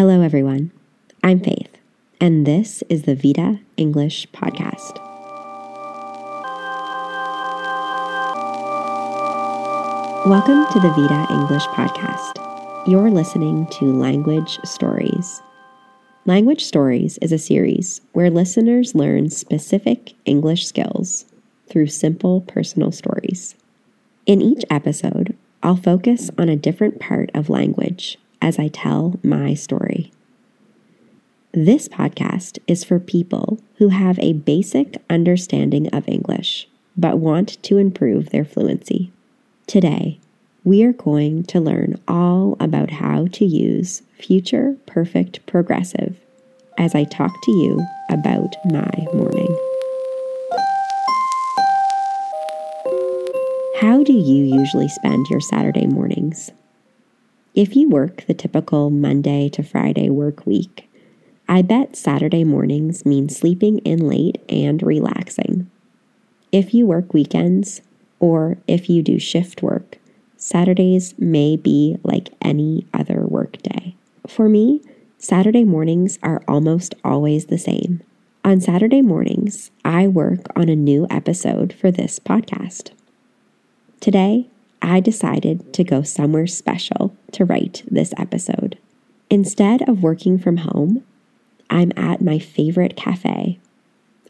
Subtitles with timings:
[0.00, 0.70] Hello, everyone.
[1.22, 1.76] I'm Faith,
[2.22, 4.96] and this is the Vita English Podcast.
[10.24, 12.88] Welcome to the Vita English Podcast.
[12.88, 15.42] You're listening to Language Stories.
[16.24, 21.26] Language Stories is a series where listeners learn specific English skills
[21.68, 23.54] through simple personal stories.
[24.24, 29.54] In each episode, I'll focus on a different part of language as I tell my
[29.54, 30.12] story.
[31.52, 37.78] This podcast is for people who have a basic understanding of English but want to
[37.78, 39.10] improve their fluency.
[39.66, 40.20] Today,
[40.64, 46.16] we are going to learn all about how to use future perfect progressive
[46.78, 49.56] as I talk to you about my morning.
[53.80, 56.50] How do you usually spend your Saturday mornings?
[57.54, 60.88] If you work the typical Monday to Friday work week,
[61.48, 65.68] I bet Saturday mornings mean sleeping in late and relaxing.
[66.52, 67.80] If you work weekends,
[68.20, 69.98] or if you do shift work,
[70.36, 73.96] Saturdays may be like any other work day.
[74.28, 74.80] For me,
[75.18, 78.00] Saturday mornings are almost always the same.
[78.44, 82.92] On Saturday mornings, I work on a new episode for this podcast.
[83.98, 84.46] Today,
[84.80, 88.78] I decided to go somewhere special to write this episode.
[89.28, 91.04] Instead of working from home,
[91.68, 93.58] I'm at my favorite cafe.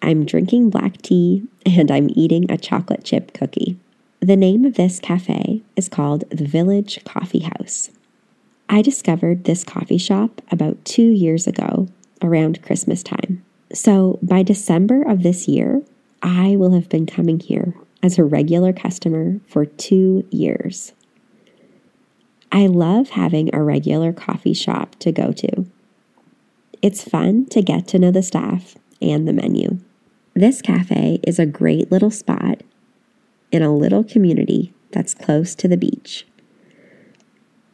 [0.00, 3.76] I'm drinking black tea and I'm eating a chocolate chip cookie.
[4.20, 7.90] The name of this cafe is called the Village Coffee House.
[8.68, 11.88] I discovered this coffee shop about two years ago
[12.22, 13.44] around Christmas time.
[13.72, 15.82] So by December of this year,
[16.22, 20.92] I will have been coming here as a regular customer for two years.
[22.54, 25.66] I love having a regular coffee shop to go to.
[26.80, 29.80] It's fun to get to know the staff and the menu.
[30.34, 32.62] This cafe is a great little spot
[33.50, 36.28] in a little community that's close to the beach.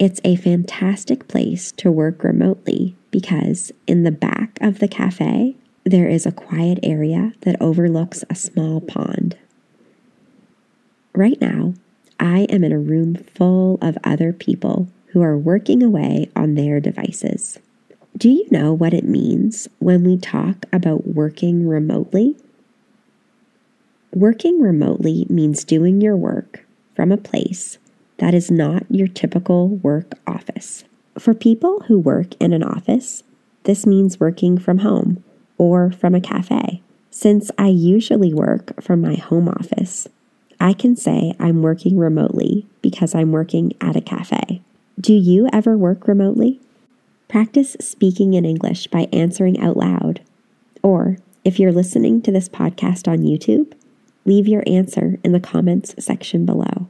[0.00, 6.08] It's a fantastic place to work remotely because in the back of the cafe, there
[6.08, 9.38] is a quiet area that overlooks a small pond.
[11.14, 11.74] Right now,
[12.18, 16.80] I am in a room full of other people who are working away on their
[16.80, 17.58] devices.
[18.16, 22.36] Do you know what it means when we talk about working remotely?
[24.12, 26.64] Working remotely means doing your work
[26.94, 27.78] from a place
[28.18, 30.84] that is not your typical work office.
[31.18, 33.24] For people who work in an office,
[33.64, 35.24] this means working from home
[35.58, 36.82] or from a cafe.
[37.10, 40.08] Since I usually work from my home office,
[40.64, 44.62] I can say I'm working remotely because I'm working at a cafe.
[44.98, 46.58] Do you ever work remotely?
[47.28, 50.22] Practice speaking in English by answering out loud.
[50.82, 53.74] Or, if you're listening to this podcast on YouTube,
[54.24, 56.88] leave your answer in the comments section below.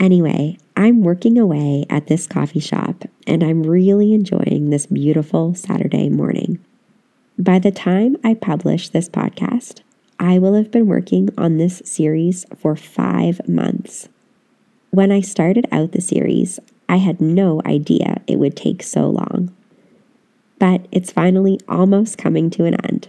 [0.00, 6.08] Anyway, I'm working away at this coffee shop and I'm really enjoying this beautiful Saturday
[6.08, 6.58] morning.
[7.38, 9.82] By the time I publish this podcast,
[10.24, 14.08] I will have been working on this series for five months.
[14.90, 16.58] When I started out the series,
[16.88, 19.54] I had no idea it would take so long.
[20.58, 23.08] But it's finally almost coming to an end.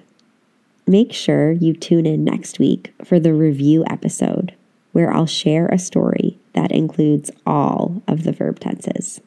[0.86, 4.54] Make sure you tune in next week for the review episode,
[4.92, 9.22] where I'll share a story that includes all of the verb tenses.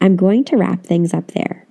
[0.00, 1.66] I'm going to wrap things up there.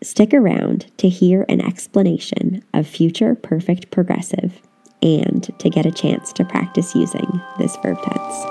[0.00, 4.62] Stick around to hear an explanation of future perfect progressive
[5.02, 8.44] and to get a chance to practice using this verb tense.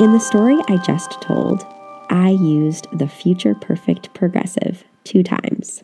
[0.00, 1.66] In the story I just told,
[2.10, 5.82] I used the future perfect progressive two times.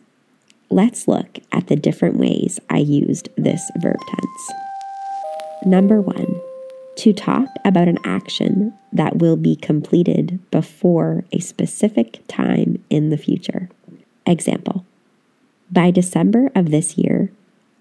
[0.70, 4.52] Let's look at the different ways I used this verb tense.
[5.66, 6.40] Number one,
[6.96, 13.18] to talk about an action that will be completed before a specific time in the
[13.18, 13.68] future.
[14.26, 14.86] Example
[15.70, 17.32] By December of this year,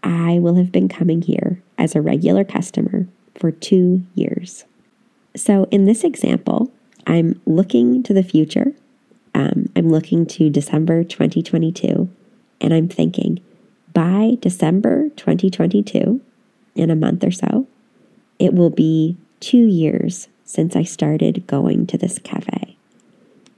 [0.03, 4.65] I will have been coming here as a regular customer for two years.
[5.35, 6.71] So, in this example,
[7.07, 8.73] I'm looking to the future.
[9.33, 12.09] Um, I'm looking to December 2022,
[12.61, 13.39] and I'm thinking
[13.94, 16.21] by December 2022,
[16.75, 17.67] in a month or so,
[18.39, 22.77] it will be two years since I started going to this cafe.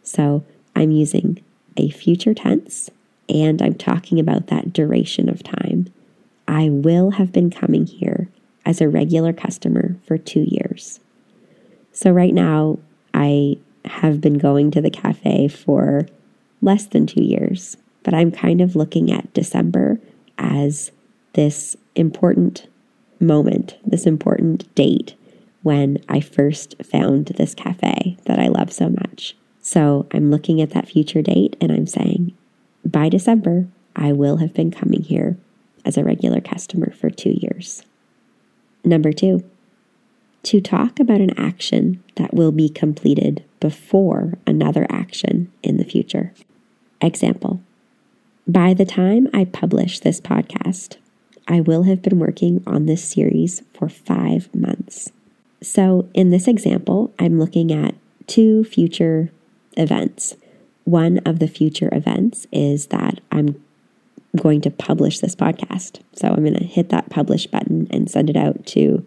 [0.03, 0.45] So,
[0.75, 1.41] I'm using
[1.77, 2.89] a future tense
[3.27, 5.64] and I'm talking about that duration of time.
[6.47, 8.29] I will have been coming here
[8.65, 10.99] as a regular customer for two years.
[11.91, 12.79] So, right now,
[13.13, 16.07] I have been going to the cafe for
[16.61, 19.99] less than two years, but I'm kind of looking at December
[20.37, 20.91] as
[21.33, 22.67] this important
[23.19, 25.15] moment, this important date
[25.61, 29.35] when I first found this cafe that I love so much.
[29.61, 32.35] So I'm looking at that future date and I'm saying,
[32.85, 35.37] by December, I will have been coming here
[35.85, 37.83] as a regular customer for two years.
[38.83, 39.43] Number two,
[40.43, 46.33] to talk about an action that will be completed before another action in the future.
[47.01, 47.61] Example
[48.47, 50.97] By the time I publish this podcast,
[51.47, 55.11] I will have been working on this series for five months.
[55.61, 57.95] So, in this example, I'm looking at
[58.27, 59.31] two future
[59.77, 60.35] events.
[60.83, 63.63] One of the future events is that I'm
[64.35, 66.01] going to publish this podcast.
[66.13, 69.05] So, I'm going to hit that publish button and send it out to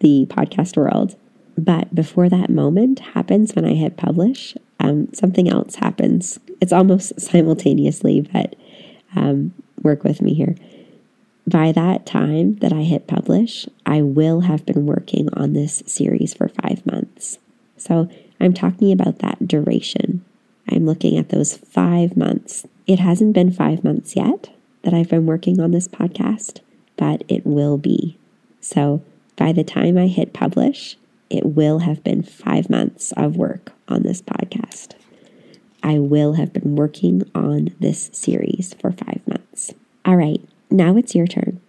[0.00, 1.16] the podcast world.
[1.56, 6.38] But before that moment happens, when I hit publish, um, something else happens.
[6.60, 8.56] It's almost simultaneously, but
[9.14, 10.56] um, work with me here.
[11.46, 16.34] By that time that I hit publish, I will have been working on this series
[16.34, 17.38] for five months.
[17.76, 18.08] So
[18.40, 20.24] I'm talking about that duration.
[20.70, 22.64] I'm looking at those five months.
[22.86, 24.50] It hasn't been five months yet
[24.82, 26.60] that I've been working on this podcast,
[26.96, 28.18] but it will be.
[28.60, 29.02] So
[29.36, 30.96] by the time I hit publish,
[31.30, 34.94] it will have been five months of work on this podcast.
[35.82, 39.72] I will have been working on this series for five months.
[40.04, 40.40] All right,
[40.70, 41.60] now it's your turn.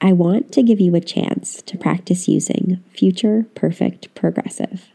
[0.00, 4.88] I want to give you a chance to practice using future perfect progressive.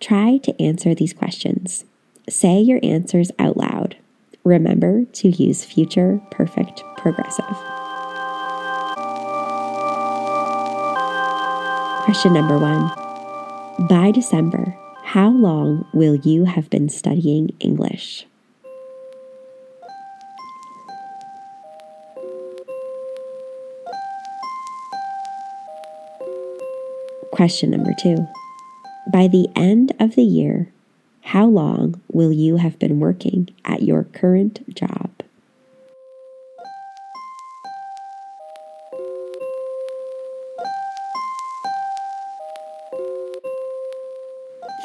[0.00, 1.84] Try to answer these questions.
[2.28, 3.96] Say your answers out loud.
[4.44, 7.44] Remember to use future perfect progressive.
[12.04, 12.90] Question number one
[13.88, 18.26] By December, how long will you have been studying English?
[27.30, 28.26] Question number two
[29.12, 30.72] By the end of the year,
[31.22, 35.10] how long will you have been working at your current job?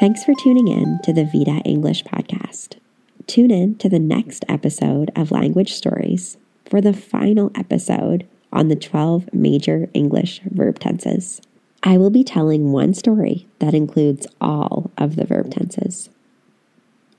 [0.00, 2.76] Thanks for tuning in to the Vita English podcast.
[3.26, 8.76] Tune in to the next episode of Language Stories for the final episode on the
[8.76, 11.42] 12 major English verb tenses.
[11.82, 16.10] I will be telling one story that includes all of the verb tenses.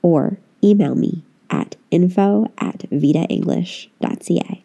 [0.02, 4.64] or email me at info at vitaenglish.ca.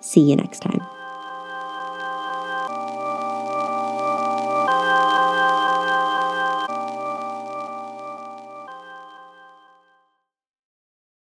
[0.00, 0.93] See you next time.